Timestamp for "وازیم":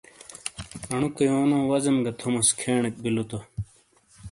1.69-1.97